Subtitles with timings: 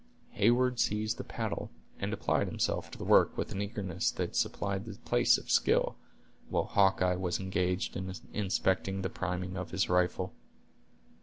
[0.31, 1.69] Heyward seized the paddle,
[1.99, 5.95] and applied himself to the work with an eagerness that supplied the place of skill,
[6.49, 10.33] while Hawkeye was engaged in inspecting the priming of his rifle.